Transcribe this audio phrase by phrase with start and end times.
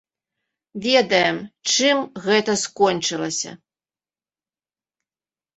[0.85, 1.37] Ведаем,
[1.73, 1.97] чым
[2.29, 3.51] гэта скончылася.